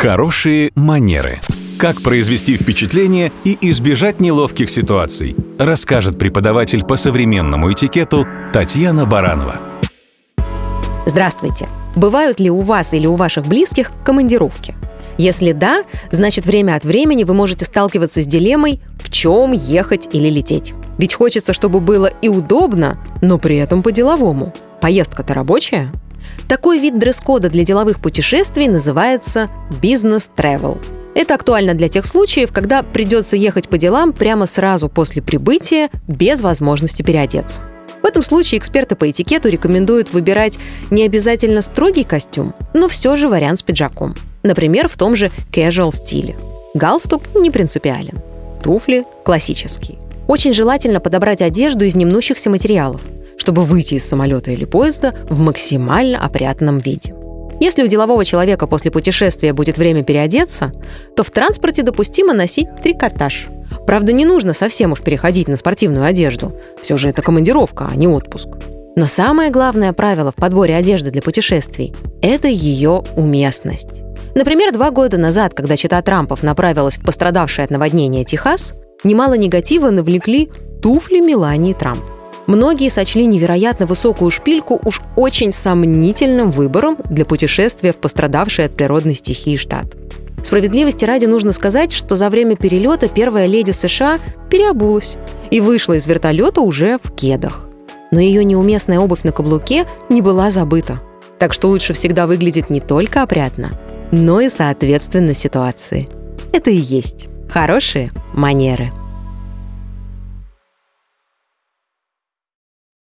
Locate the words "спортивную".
65.56-66.04